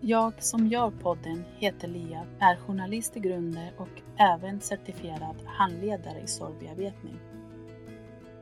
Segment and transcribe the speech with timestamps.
[0.00, 6.26] Jag som gör podden heter Lia, är journalist i grunden och även certifierad handledare i
[6.26, 7.16] sorgbearbetning.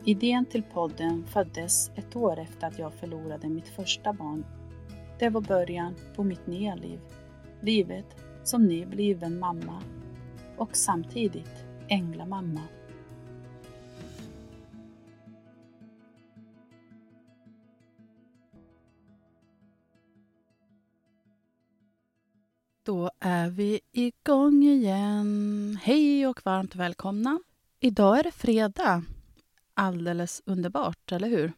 [0.04, 4.44] Idén till podden föddes ett år efter att jag förlorade mitt första barn.
[5.18, 7.00] Det var början på mitt nya liv.
[7.60, 9.82] Livet som nybliven mamma
[10.56, 12.62] och samtidigt änglamamma.
[22.86, 25.78] Då är vi igång igen.
[25.82, 27.40] Hej och varmt välkomna.
[27.80, 29.02] Idag är det fredag.
[29.74, 31.52] Alldeles underbart, eller hur?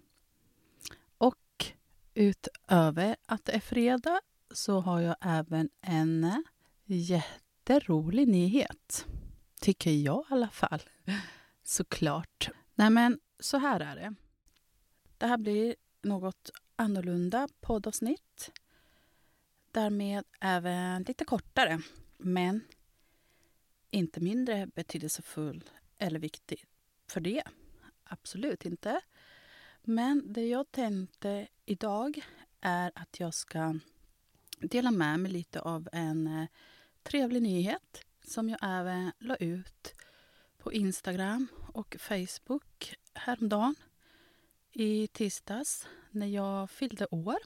[1.19, 1.67] Och
[2.15, 4.21] utöver att det är fredag
[4.51, 6.45] så har jag även en
[6.85, 9.07] jätterolig nyhet.
[9.61, 10.83] Tycker jag i alla fall.
[11.63, 12.51] Såklart.
[12.75, 14.15] Nej, men så här är det.
[15.19, 18.51] Det här blir något annorlunda poddavsnitt
[19.79, 21.81] därmed även lite kortare,
[22.17, 22.65] men
[23.91, 25.65] inte mindre betydelsefull
[25.99, 26.65] eller viktig
[27.07, 27.43] för det.
[28.05, 29.01] Absolut inte.
[29.83, 32.21] Men det jag tänkte idag
[32.61, 33.79] är att jag ska
[34.61, 36.49] dela med mig lite av en eh,
[37.03, 39.95] trevlig nyhet som jag även la ut
[40.59, 43.75] på Instagram och Facebook häromdagen
[44.73, 47.39] i tisdags när jag fyllde år.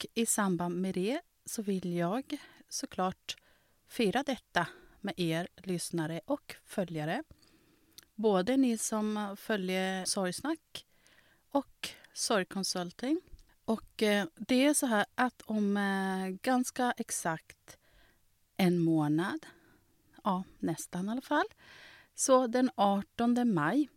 [0.00, 2.36] Och i samband med det så vill jag
[2.68, 3.36] såklart
[3.88, 4.66] fira detta
[5.00, 7.22] med er lyssnare och följare.
[8.14, 10.86] Både ni som följer Sorgsnack
[11.50, 13.20] och Sorgconsulting.
[13.64, 17.78] Och eh, det är så här att om eh, ganska exakt
[18.56, 19.46] en månad,
[20.24, 21.48] ja nästan i alla fall,
[22.14, 23.88] så den 18 maj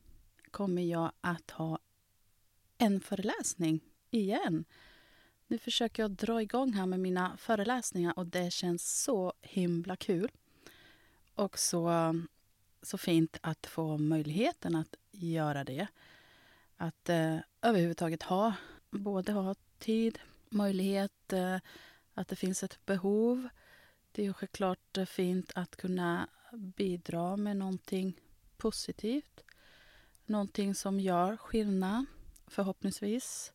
[0.52, 1.80] kommer jag att ha
[2.78, 3.80] en föreläsning
[4.12, 4.66] igen
[5.54, 10.32] nu försöker jag dra igång här med mina föreläsningar och det känns så himla kul.
[11.36, 12.14] Och så,
[12.82, 15.88] så fint att få möjligheten att göra det.
[16.78, 18.54] Att eh, överhuvudtaget ha,
[18.90, 20.20] både ha tid,
[20.50, 21.58] möjlighet, eh,
[22.14, 23.50] att det finns ett behov.
[24.12, 28.20] Det är självklart eh, fint att kunna bidra med någonting
[28.58, 29.44] positivt.
[30.26, 32.06] Någonting som gör skillnad,
[32.48, 33.54] förhoppningsvis.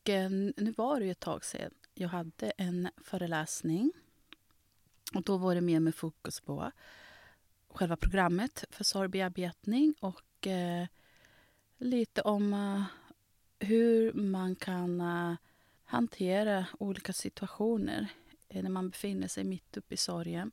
[0.00, 3.92] Och eh, nu var det ju ett tag sedan jag hade en föreläsning.
[5.14, 6.72] Och då var det mer med fokus på
[7.68, 10.86] själva programmet för sorgbearbetning och eh,
[11.78, 12.82] lite om eh,
[13.66, 15.34] hur man kan eh,
[15.84, 18.08] hantera olika situationer
[18.48, 20.50] eh, när man befinner sig mitt uppe i sorgen.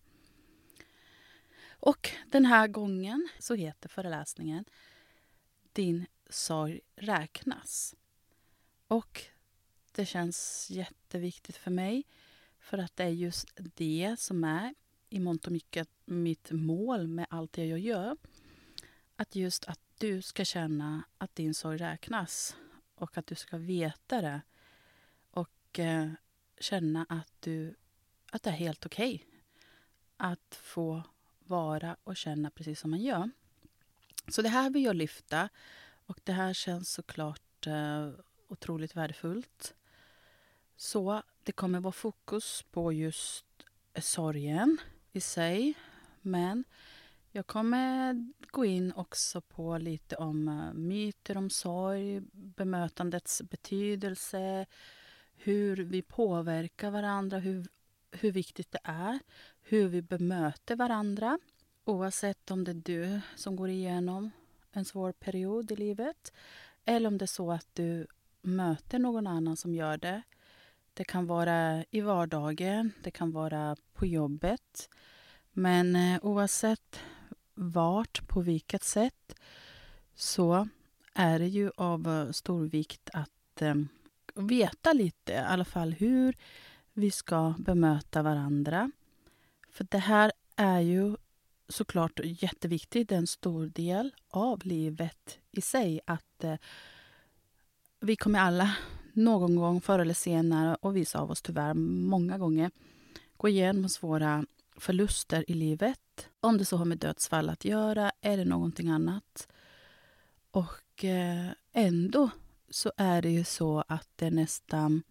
[1.69, 4.65] Och den här gången så heter föreläsningen
[5.73, 7.95] Din sorg räknas.
[8.87, 9.27] Och
[9.97, 12.03] det känns jätteviktigt för mig
[12.59, 14.73] för att det är just det som är
[15.09, 18.17] i mångt och mycket mitt mål med allt det jag gör.
[19.15, 22.55] Att just att du ska känna att din sorg räknas
[22.95, 24.41] och att du ska veta det
[25.31, 26.11] och eh,
[26.59, 27.75] känna att, du,
[28.31, 29.27] att det är helt okej okay.
[30.17, 31.03] att få
[31.39, 33.29] vara och känna precis som man gör.
[34.27, 35.49] Så det här vill jag lyfta
[36.05, 38.09] och det här känns såklart eh,
[38.47, 39.73] otroligt värdefullt.
[40.77, 43.45] Så det kommer vara fokus på just
[43.93, 44.77] eh, sorgen
[45.11, 45.73] i sig.
[46.21, 46.63] Men
[47.31, 54.65] jag kommer gå in också på lite om eh, myter om sorg, bemötandets betydelse,
[55.35, 57.67] hur vi påverkar varandra, hur
[58.11, 59.19] hur viktigt det är
[59.61, 61.39] hur vi bemöter varandra.
[61.85, 64.31] Oavsett om det är du som går igenom
[64.71, 66.33] en svår period i livet
[66.85, 68.07] eller om det är så att du
[68.41, 70.21] möter någon annan som gör det.
[70.97, 74.89] Det kan vara i vardagen, det kan vara på jobbet.
[75.51, 76.99] Men eh, oavsett
[77.53, 79.35] vart, på vilket sätt
[80.15, 80.67] så
[81.13, 83.75] är det ju av eh, stor vikt att eh,
[84.35, 86.37] veta lite, i alla fall hur
[86.93, 88.91] vi ska bemöta varandra.
[89.71, 91.15] För det här är ju
[91.69, 95.99] såklart jätteviktigt, det är en stor del av livet i sig.
[96.05, 96.55] Att eh,
[97.99, 98.75] vi kommer alla
[99.17, 102.71] någon gång förr eller senare, och vissa av oss tyvärr många gånger,
[103.37, 104.45] gå igenom svåra
[104.77, 106.29] förluster i livet.
[106.39, 109.47] Om det så har med dödsfall att göra eller någonting annat.
[110.51, 112.29] Och eh, ändå
[112.69, 115.03] så är det ju så att det nästan...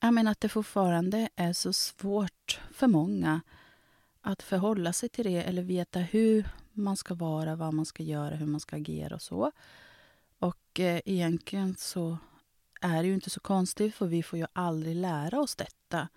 [0.00, 3.40] Jag menar att det fortfarande är så svårt för många
[4.20, 8.34] att förhålla sig till det eller veta hur man ska vara, vad man ska göra,
[8.34, 9.52] hur man ska agera och så.
[10.38, 12.18] Och eh, egentligen så
[12.80, 16.08] är det ju inte så konstigt för vi får ju aldrig lära oss detta.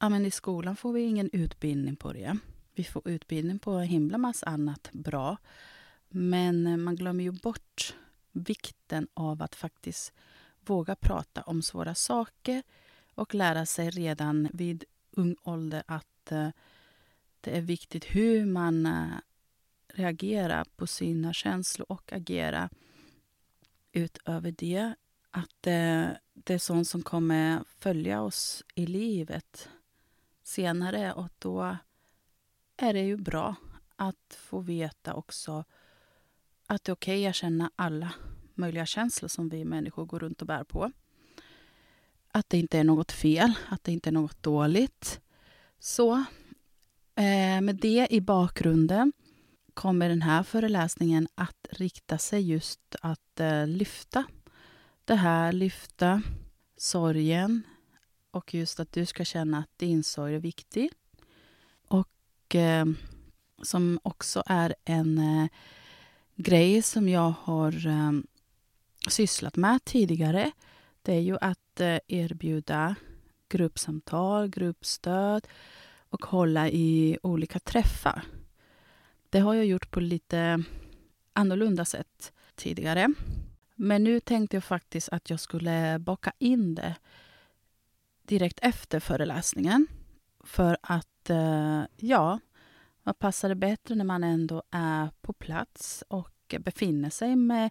[0.00, 2.38] Ja, men I skolan får vi ingen utbildning på det.
[2.74, 5.36] Vi får utbildning på en himla massa annat bra.
[6.08, 7.94] Men eh, man glömmer ju bort
[8.32, 10.12] vikten av att faktiskt
[10.60, 12.62] våga prata om svåra saker
[13.14, 16.48] och lära sig redan vid ung ålder att eh,
[17.40, 19.18] det är viktigt hur man eh,
[19.88, 22.68] reagerar på sina känslor och agerar
[23.92, 24.94] utöver det.
[25.36, 29.68] Att det, det är sånt som kommer följa oss i livet
[30.42, 31.76] senare och då
[32.76, 33.54] är det ju bra
[33.96, 35.64] att få veta också
[36.66, 38.12] att det är okej okay att känna alla
[38.54, 40.92] möjliga känslor som vi människor går runt och bär på.
[42.28, 45.20] Att det inte är något fel, att det inte är något dåligt.
[45.78, 46.12] Så
[47.14, 49.12] eh, med det i bakgrunden
[49.74, 54.24] kommer den här föreläsningen att rikta sig just att eh, lyfta
[55.04, 56.22] det här, lyfta
[56.76, 57.62] sorgen
[58.30, 60.90] och just att du ska känna att din sorg är viktig.
[61.88, 62.84] Och eh,
[63.62, 65.48] som också är en eh,
[66.36, 68.12] grej som jag har eh,
[69.08, 70.50] sysslat med tidigare.
[71.02, 72.94] Det är ju att eh, erbjuda
[73.48, 75.46] gruppsamtal, gruppstöd
[76.08, 78.24] och hålla i olika träffar.
[79.30, 80.64] Det har jag gjort på lite
[81.32, 83.14] annorlunda sätt tidigare.
[83.74, 86.94] Men nu tänkte jag faktiskt att jag skulle baka in det
[88.22, 89.86] direkt efter föreläsningen.
[90.44, 92.40] För att, eh, ja,
[93.02, 97.70] vad passar det bättre när man ändå är på plats och befinner sig med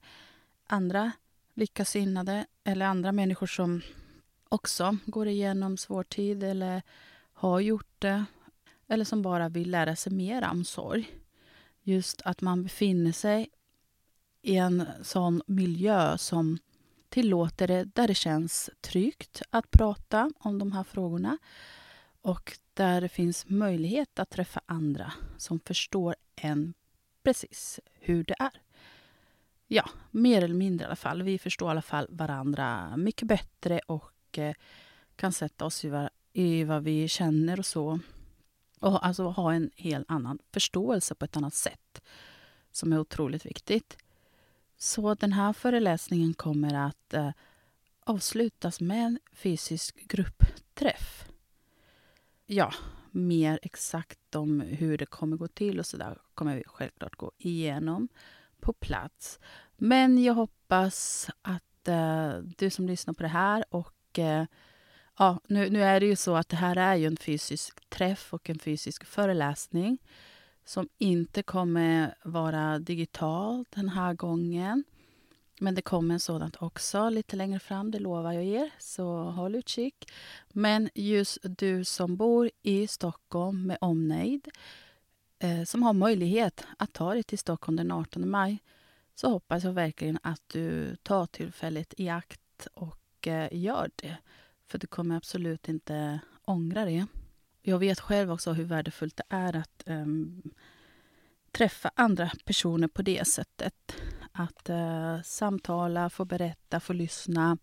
[0.67, 1.11] andra
[1.53, 3.81] likasinnade eller andra människor som
[4.50, 6.81] också går igenom svår tid eller
[7.33, 8.25] har gjort det
[8.88, 11.09] eller som bara vill lära sig mer om sorg.
[11.81, 13.50] Just att man befinner sig
[14.43, 16.57] i en sån miljö som
[17.09, 21.37] tillåter det, där det känns tryggt att prata om de här frågorna
[22.21, 26.73] och där det finns möjlighet att träffa andra som förstår en
[27.23, 28.61] precis hur det är.
[29.67, 31.23] Ja, mer eller mindre i alla fall.
[31.23, 34.55] Vi förstår i alla fall varandra mycket bättre och eh,
[35.15, 37.99] kan sätta oss i, var, i vad vi känner och så.
[38.79, 42.01] Och alltså ha en helt annan förståelse på ett annat sätt
[42.71, 43.97] som är otroligt viktigt.
[44.83, 47.31] Så den här föreläsningen kommer att eh,
[48.05, 51.25] avslutas med en fysisk gruppträff.
[52.45, 52.73] Ja,
[53.11, 58.07] mer exakt om hur det kommer gå till och sådär kommer vi självklart gå igenom
[58.59, 59.39] på plats.
[59.77, 64.45] Men jag hoppas att eh, du som lyssnar på det här och eh,
[65.17, 68.33] ja, nu, nu är det ju så att det här är ju en fysisk träff
[68.33, 69.97] och en fysisk föreläsning
[70.65, 74.84] som inte kommer vara digital den här gången.
[75.60, 78.70] Men det kommer en sådant också lite längre fram, det lovar jag er.
[78.79, 80.12] Så håll utkik.
[80.50, 84.48] Men just du som bor i Stockholm med omnejd
[85.39, 88.60] eh, som har möjlighet att ta dig till Stockholm den 18 maj
[89.15, 94.17] så hoppas jag verkligen att du tar tillfället i akt och eh, gör det.
[94.65, 97.05] För du kommer absolut inte ångra det.
[97.62, 100.52] Jag vet själv också hur värdefullt det är att um,
[101.53, 103.95] träffa andra personer på det sättet.
[104.31, 107.57] Att eh, samtala, få berätta, få lyssna,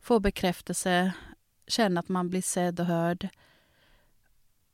[0.00, 1.12] få bekräftelse,
[1.66, 3.28] känna att man blir sedd och hörd.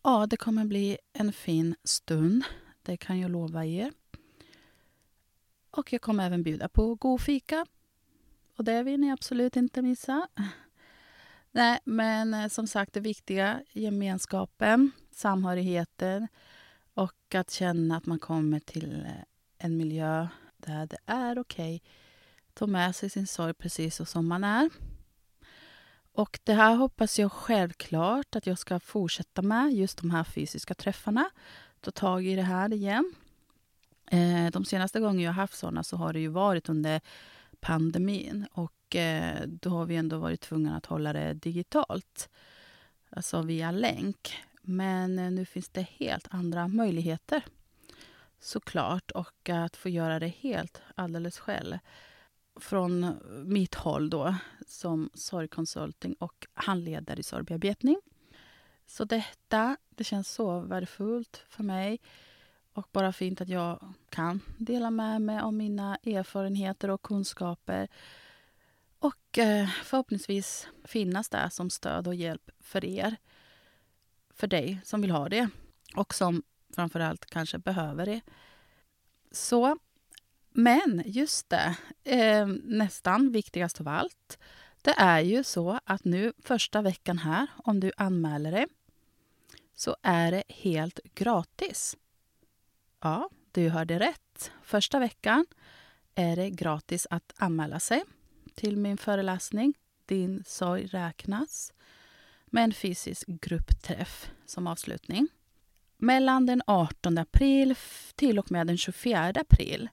[0.03, 2.45] Ja, det kommer bli en fin stund.
[2.83, 3.93] Det kan jag lova er.
[5.71, 7.67] Och jag kommer även bjuda på god fika.
[8.57, 10.29] Och det vill ni absolut inte missa.
[11.51, 16.29] Nej, men eh, som sagt, det viktiga gemenskapen, samhörigheten
[16.97, 19.13] och att känna att man kommer till eh,
[19.59, 21.77] en miljö där det är okej.
[21.77, 21.91] Okay.
[22.55, 24.71] Ta med sig sin sorg precis så som man är.
[26.13, 30.75] Och det här hoppas jag självklart att jag ska fortsätta med, just de här fysiska
[30.75, 31.31] träffarna.
[31.81, 33.15] Ta tag i det här igen.
[34.11, 37.01] Eh, de senaste gånger jag haft såna så har det ju varit under
[37.61, 38.47] pandemin.
[38.53, 42.29] Och eh, då har vi ändå varit tvungna att hålla det digitalt.
[43.11, 44.35] Alltså via länk.
[44.69, 47.45] Men eh, nu finns det helt andra möjligheter.
[48.41, 49.11] Såklart.
[49.11, 51.79] Och att få göra det helt alldeles själv.
[52.61, 54.35] Från mitt håll då,
[54.67, 58.01] som sorgkonsulting och handledare i sorgbearbetning.
[58.87, 62.01] Så detta, det känns så värdefullt för mig.
[62.73, 67.89] Och bara fint att jag kan dela med mig av mina erfarenheter och kunskaper.
[68.99, 73.17] Och eh, förhoppningsvis finnas där som stöd och hjälp för er.
[74.37, 75.49] För dig som vill ha det
[75.97, 76.43] och som
[76.75, 78.21] framförallt kanske behöver det.
[79.31, 79.79] Så,
[80.51, 84.39] men just det, eh, nästan viktigast av allt.
[84.83, 88.67] Det är ju så att nu första veckan här, om du anmäler dig,
[89.75, 91.97] så är det helt gratis.
[93.01, 94.51] Ja, du hörde rätt.
[94.63, 95.47] Första veckan
[96.15, 98.05] är det gratis att anmäla sig
[98.55, 99.75] till min föreläsning
[100.07, 101.73] Din sorg räknas
[102.51, 105.29] med en fysisk gruppträff som avslutning.
[105.97, 107.75] Mellan den 18 april
[108.15, 109.89] till och med den 24 april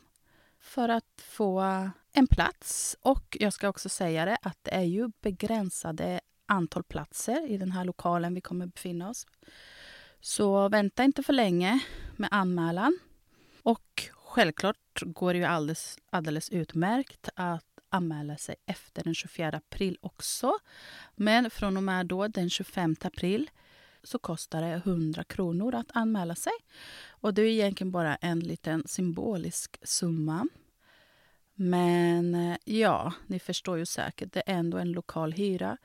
[0.59, 1.59] för att få
[2.11, 2.97] en plats.
[3.01, 7.71] Och jag ska också säga det att det är ju begränsade antal platser i den
[7.71, 9.27] här lokalen vi kommer befinna oss.
[10.25, 11.79] Så vänta inte för länge
[12.15, 12.99] med anmälan.
[13.63, 19.97] Och självklart går det ju alldeles, alldeles utmärkt att anmäla sig efter den 24 april
[20.01, 20.53] också.
[21.15, 23.49] Men från och med då, den 25 april
[24.03, 26.53] så kostar det 100 kronor att anmäla sig.
[27.07, 30.47] Och det är egentligen bara en liten symbolisk summa.
[31.55, 35.77] Men eh, ja, ni förstår ju säkert, det är ändå en lokal hyra.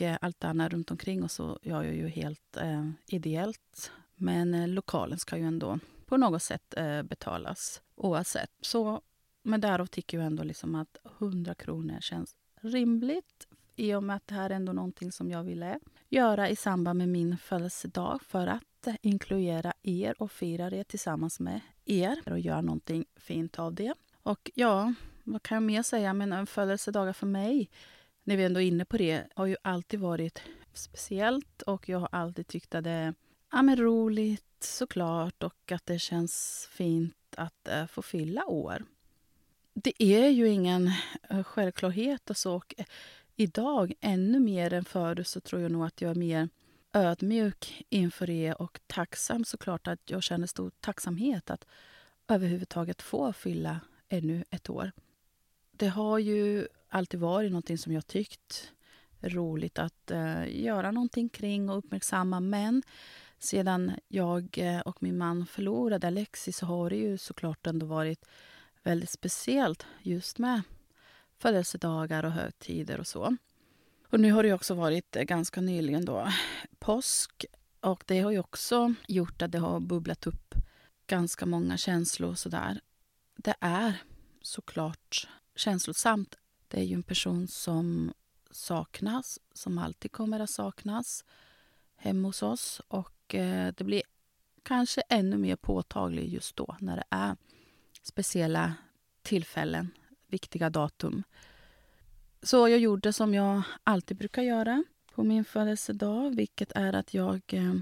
[0.00, 3.92] Och allt annat runt omkring och så gör jag ju helt eh, ideellt.
[4.14, 8.50] Men eh, lokalen ska ju ändå på något sätt eh, betalas oavsett.
[8.60, 9.02] Så,
[9.42, 14.26] men därav tycker jag ändå liksom att 100 kronor känns rimligt i och med att
[14.26, 18.46] det här är ändå någonting som jag ville göra i samband med min födelsedag för
[18.46, 23.94] att inkludera er och fira det tillsammans med er och göra någonting fint av det.
[24.22, 26.14] Och ja, vad kan jag mer säga?
[26.14, 27.70] Men eh, födelsedagar för mig,
[28.24, 32.08] när vi ändå är inne på det, har ju alltid varit speciellt och jag har
[32.12, 33.14] alltid tyckt att det är
[33.52, 38.84] ja, men roligt såklart och att det känns fint att uh, få fylla år.
[39.74, 40.90] Det är ju ingen
[41.32, 42.54] uh, självklarhet och så.
[42.54, 42.84] Och, uh,
[43.36, 46.48] idag, ännu mer än förr, så tror jag nog att jag är mer
[46.92, 51.66] ödmjuk inför det och tacksam såklart att jag känner stor tacksamhet att
[52.28, 54.92] överhuvudtaget få fylla ännu ett år.
[55.72, 58.72] Det har ju alltid varit någonting som jag tyckt
[59.20, 62.40] roligt att eh, göra någonting kring och uppmärksamma.
[62.40, 62.82] Men
[63.38, 68.24] sedan jag eh, och min man förlorade Alexis så har det ju såklart ändå varit
[68.82, 70.62] väldigt speciellt just med
[71.38, 73.36] födelsedagar och högtider och så.
[74.08, 76.28] Och nu har det också varit eh, ganska nyligen då
[76.78, 77.44] påsk
[77.80, 80.54] och det har ju också gjort att det har bubblat upp
[81.06, 82.80] ganska många känslor sådär
[83.42, 83.94] det är
[84.42, 86.34] såklart känslosamt.
[86.70, 88.12] Det är ju en person som
[88.50, 91.24] saknas, som alltid kommer att saknas
[91.96, 92.80] hemma hos oss.
[92.88, 94.02] Och eh, det blir
[94.62, 97.36] kanske ännu mer påtagligt just då när det är
[98.02, 98.74] speciella
[99.22, 99.90] tillfällen,
[100.26, 101.22] viktiga datum.
[102.42, 104.84] Så jag gjorde som jag alltid brukar göra
[105.14, 107.74] på min födelsedag, vilket är att jag eh,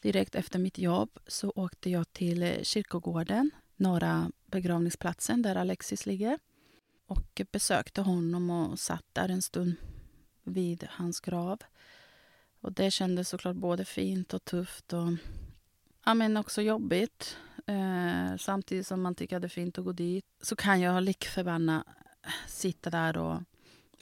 [0.00, 6.38] direkt efter mitt jobb så åkte jag till eh, kyrkogården norra begravningsplatsen där Alexis ligger
[7.10, 9.74] och besökte honom och satt där en stund
[10.44, 11.58] vid hans grav.
[12.60, 15.08] Och Det kändes såklart både fint och tufft och
[16.04, 17.36] ja, men också jobbigt.
[17.66, 21.02] Eh, samtidigt som man tycker att det är fint att gå dit så kan jag
[21.02, 21.86] likförbannat
[22.48, 23.42] sitta där och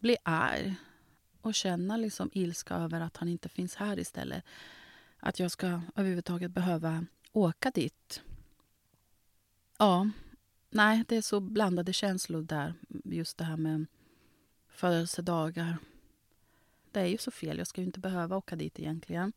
[0.00, 0.74] bli arg
[1.40, 4.44] och känna liksom ilska över att han inte finns här istället.
[5.20, 8.22] Att jag ska överhuvudtaget behöva åka dit
[9.78, 10.10] Ja,
[10.70, 12.74] nej, det är så blandade känslor där.
[13.04, 13.86] Just det här med
[14.68, 15.78] födelsedagar.
[16.92, 17.58] Det är ju så fel.
[17.58, 19.32] Jag ska ju inte behöva åka dit egentligen.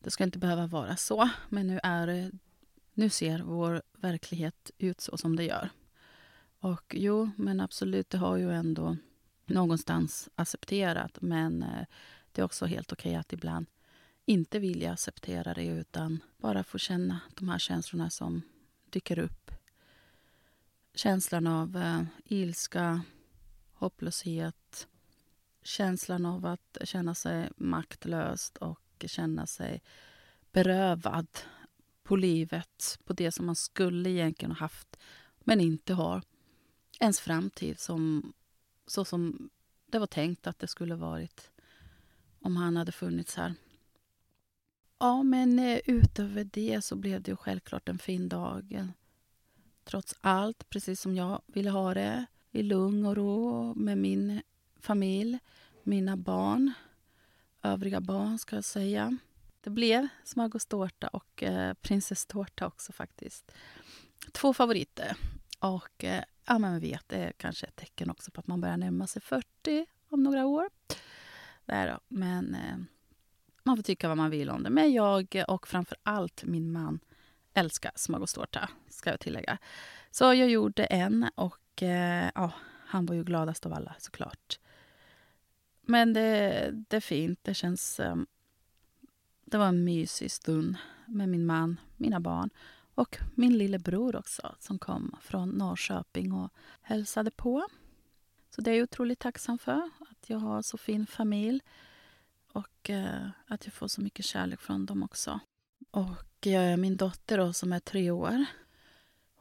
[0.00, 2.30] Det ska inte behöva vara så, men nu, är,
[2.94, 5.70] nu ser vår verklighet ut så som det gör.
[6.58, 8.96] Och jo, men absolut, det har ju ändå
[9.46, 11.18] någonstans accepterat.
[11.20, 11.86] Men eh,
[12.32, 13.66] det är också helt okej okay att ibland
[14.24, 18.42] inte vilja acceptera det utan bara få känna de här känslorna som
[18.90, 19.43] dyker upp.
[20.94, 23.02] Känslan av eh, ilska,
[23.72, 24.88] hopplöshet,
[25.62, 29.82] känslan av att känna sig maktlös och känna sig
[30.52, 31.26] berövad
[32.02, 34.96] på livet, på det som man skulle egentligen ha haft
[35.40, 36.22] men inte har.
[37.00, 38.32] Ens framtid som,
[38.86, 39.50] så som
[39.86, 41.50] det var tänkt att det skulle varit
[42.40, 43.54] om han hade funnits här.
[44.98, 48.92] Ja, men eh, utöver det så blev det ju självklart en fin dag.
[49.84, 52.26] Trots allt, precis som jag ville ha det.
[52.50, 54.42] I lugn och ro med min
[54.80, 55.38] familj,
[55.82, 56.72] mina barn.
[57.62, 59.18] Övriga barn, ska jag säga.
[59.60, 63.52] Det blev smörgåstårta och eh, prinsesstårta också faktiskt.
[64.32, 65.16] Två favoriter.
[65.58, 68.76] Och eh, ja, men vet, det är kanske ett tecken också på att man börjar
[68.76, 70.70] närma sig 40 om några år.
[71.64, 72.00] Där då.
[72.08, 72.76] Men eh,
[73.62, 74.70] man får tycka vad man vill om det.
[74.70, 77.00] Men jag och framför allt min man
[77.54, 79.58] älskar smörgåstårta, ska jag tillägga.
[80.10, 82.52] Så jag gjorde en och eh, ja,
[82.86, 84.58] han var ju gladast av alla såklart.
[85.82, 87.38] Men det, det är fint.
[87.42, 88.00] Det känns...
[88.00, 88.16] Eh,
[89.44, 92.50] det var en mysig stund med min man, mina barn
[92.94, 96.50] och min lillebror också som kom från Norrköping och
[96.82, 97.66] hälsade på.
[98.50, 101.60] Så det är jag otroligt tacksam för, att jag har så fin familj
[102.52, 105.40] och eh, att jag får så mycket kärlek från dem också.
[105.90, 106.33] Och
[106.78, 108.46] min dotter då, som är tre år,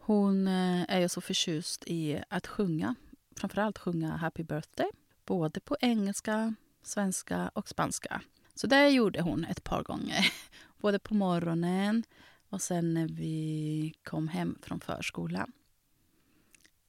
[0.06, 2.96] hon eh, är ju så förtjust i att sjunga.
[3.36, 4.88] Framförallt sjunga Happy birthday,
[5.26, 8.22] både på engelska, svenska och spanska.
[8.56, 10.32] Så det gjorde hon ett par gånger,
[10.78, 12.04] både på morgonen
[12.50, 15.52] och sen när vi kom hem från förskolan.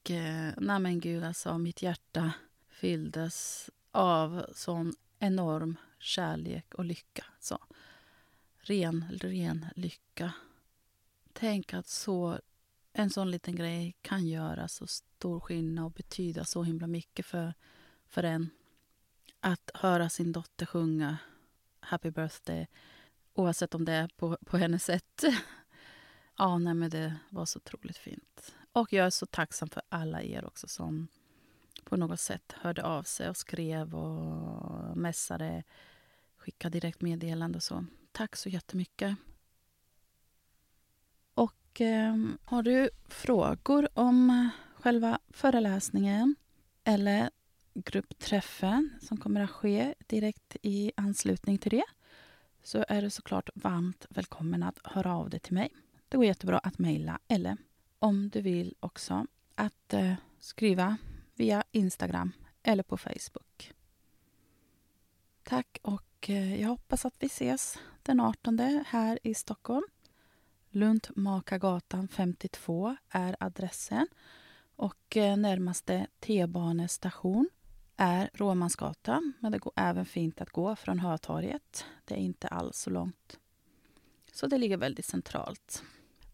[0.00, 2.33] Och, eh, nej men gud, alltså mitt hjärta
[2.69, 7.25] fylldes av sån enorm kärlek och lycka.
[7.41, 7.58] Så,
[8.64, 10.32] ren, ren lycka.
[11.32, 12.38] Tänk att så,
[12.92, 17.54] en sån liten grej kan göra så stor skillnad och betyda så himla mycket för,
[18.06, 18.50] för en.
[19.40, 21.18] Att höra sin dotter sjunga
[21.80, 22.66] Happy birthday
[23.34, 25.24] oavsett om det är på, på hennes sätt.
[26.38, 28.54] ja, nej, men det var så otroligt fint.
[28.72, 31.08] Och jag är så tacksam för alla er också som
[31.84, 35.62] på något sätt hörde av sig och skrev och messade,
[36.36, 37.86] skickade direkt meddelande och så.
[38.16, 39.16] Tack så jättemycket.
[41.34, 46.36] Och eh, har du frågor om själva föreläsningen
[46.84, 47.30] eller
[47.74, 51.84] gruppträffen som kommer att ske direkt i anslutning till det
[52.62, 55.74] så är du såklart varmt välkommen att höra av dig till mig.
[56.08, 57.56] Det går jättebra att mejla eller
[57.98, 60.96] om du vill också att eh, skriva
[61.34, 63.72] via Instagram eller på Facebook.
[65.42, 69.84] Tack och eh, jag hoppas att vi ses den 18 här i Stockholm.
[70.71, 74.06] Luntmakargatan 52 är adressen
[74.76, 77.49] och eh, närmaste T-banestation
[77.97, 81.84] är Råmansgatan, men det går även fint att gå från Hötorget.
[82.04, 83.38] Det är inte alls så långt.
[84.32, 85.82] Så det ligger väldigt centralt.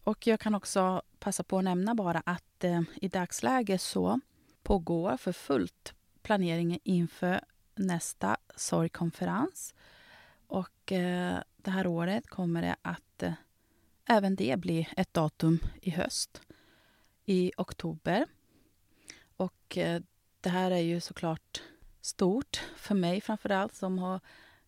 [0.03, 4.19] Och jag kan också passa på att nämna bara att eh, i dagsläget så
[4.63, 7.41] pågår för fullt planeringen inför
[7.75, 9.73] nästa sorgkonferens.
[10.47, 13.33] Och eh, det här året kommer det att eh,
[14.05, 16.41] även det bli ett datum i höst,
[17.25, 18.25] i oktober.
[19.37, 20.01] Och eh,
[20.41, 21.61] det här är ju såklart
[22.01, 24.19] stort för mig framför allt som har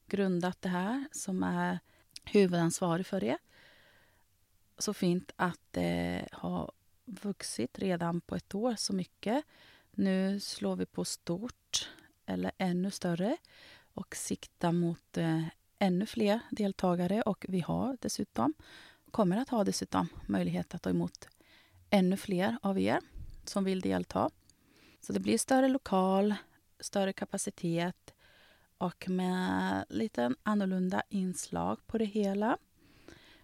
[0.08, 1.80] grundat det här, som är
[2.24, 3.38] huvudansvarig för det.
[4.78, 6.72] Så fint att eh, det har
[7.06, 9.46] vuxit redan på ett år så mycket.
[9.92, 11.90] Nu slår vi på stort,
[12.26, 13.38] eller ännu större
[13.94, 15.46] och siktar mot eh,
[15.84, 17.22] ännu fler deltagare.
[17.22, 18.54] Och vi har dessutom,
[19.12, 21.28] kommer att ha dessutom möjlighet att ta emot
[21.90, 23.00] ännu fler av er
[23.46, 24.30] som vill delta.
[25.02, 26.36] Så det blir större lokal,
[26.80, 28.14] större kapacitet
[28.78, 32.58] och med lite annorlunda inslag på det hela.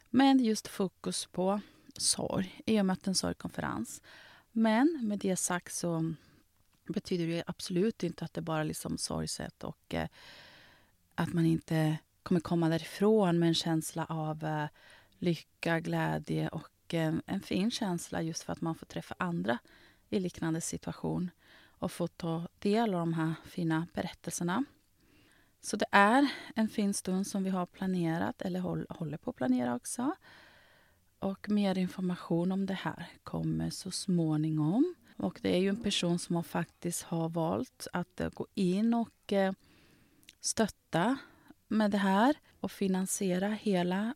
[0.10, 1.62] Men just fokus på
[1.98, 4.02] sorg, i och med att det är en sorgkonferens.
[4.52, 6.14] Men med det sagt så
[6.88, 10.08] betyder det absolut inte att det bara är liksom sorgset och eh,
[11.16, 14.68] att man inte kommer komma därifrån med en känsla av eh,
[15.20, 19.58] lycka, glädje och eh, en fin känsla just för att man får träffa andra
[20.10, 21.32] i liknande situation
[21.80, 24.64] och få ta del av de här fina berättelserna.
[25.62, 28.60] Så det är en fin stund som vi har planerat, eller
[28.94, 30.16] håller på att planera också.
[31.20, 34.96] Och mer information om det här kommer så småningom.
[35.18, 38.94] Och det är ju en person som har faktiskt har valt att eh, gå in
[38.94, 39.54] och eh,
[40.40, 41.18] stötta
[41.70, 44.14] med det här och finansiera hela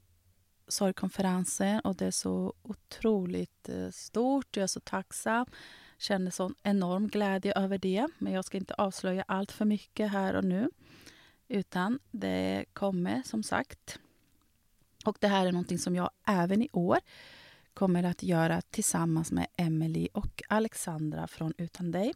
[0.68, 1.80] sorgkonferensen.
[1.80, 4.58] Och det är så otroligt eh, stort.
[4.58, 5.46] Jag är så tacksam.
[5.98, 8.08] Känner sån enorm glädje över det.
[8.18, 10.70] Men jag ska inte avslöja allt för mycket här och nu.
[11.48, 14.00] Utan det kommer som sagt.
[15.06, 17.00] Och det här är någonting som jag även i år
[17.74, 22.14] kommer att göra tillsammans med Emily och Alexandra från Utan dig.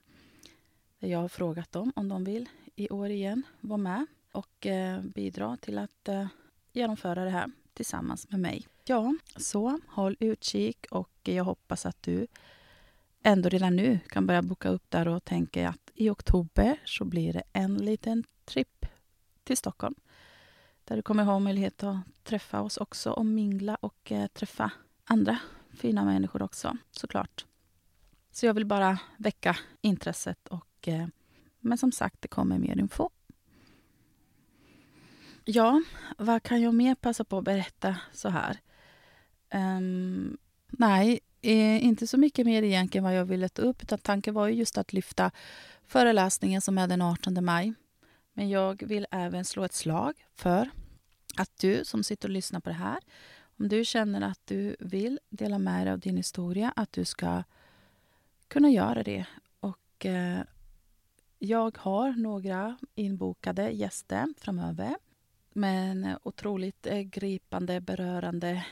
[1.00, 5.58] Jag har frågat dem om de vill i år igen vara med och eh, bidra
[5.58, 6.28] till att eh,
[6.72, 8.68] genomföra det här tillsammans med mig.
[8.86, 12.28] Ja, så håll utkik och jag hoppas att du
[13.24, 17.34] ändå redan nu kan börja boka upp där och tänka att i oktober så blir
[17.34, 18.86] det en liten tripp
[19.44, 19.96] till Stockholm.
[20.84, 24.72] Där du kommer ha möjlighet att träffa oss också och mingla och eh, träffa
[25.04, 25.40] andra
[25.74, 27.46] fina människor också, såklart.
[28.32, 30.90] Så jag vill bara väcka intresset och
[31.60, 33.10] men som sagt, det kommer mer info.
[35.50, 35.82] Ja,
[36.18, 38.58] vad kan jag mer passa på att berätta så här?
[39.54, 43.84] Um, nej, eh, inte så mycket mer egentligen vad jag ville ta upp.
[43.84, 45.32] Utan tanken var ju just att lyfta
[45.86, 47.74] föreläsningen som är den 18 maj.
[48.34, 50.70] Men jag vill även slå ett slag för
[51.38, 53.00] att du som sitter och lyssnar på det här,
[53.60, 57.44] om du känner att du vill dela med dig av din historia, att du ska
[58.48, 59.26] kunna göra det.
[59.60, 60.40] Och eh,
[61.40, 64.96] jag har några inbokade gäster framöver
[65.58, 68.66] med en otroligt eh, gripande, berörande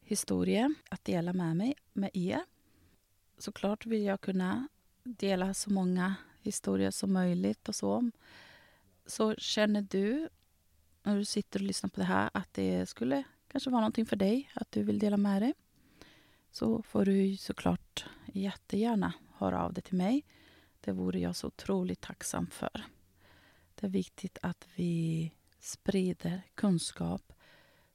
[0.00, 2.40] historia att dela med mig med er.
[3.38, 4.68] Såklart vill jag kunna
[5.02, 8.10] dela så många historier som möjligt och så.
[9.06, 10.28] Så känner du
[11.02, 14.16] när du sitter och lyssnar på det här att det skulle kanske vara någonting för
[14.16, 15.54] dig, att du vill dela med dig
[16.50, 20.24] så får du såklart jättegärna höra av dig till mig.
[20.80, 22.84] Det vore jag så otroligt tacksam för.
[23.74, 27.32] Det är viktigt att vi sprider kunskap,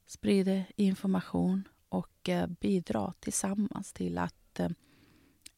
[0.06, 4.68] sprider information och eh, bidrar tillsammans till att eh,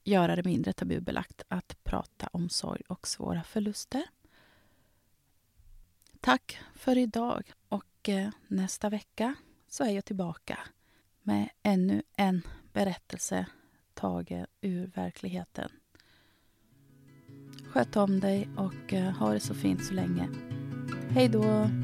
[0.05, 4.05] göra det mindre tabubelagt att prata om sorg och svåra förluster.
[6.21, 9.35] Tack för idag och eh, nästa vecka
[9.69, 10.59] så är jag tillbaka
[11.23, 13.47] med ännu en berättelse
[13.95, 15.71] tagen ur verkligheten.
[17.69, 20.29] Sköt om dig och ha det så fint så länge.
[21.11, 21.84] Hej då!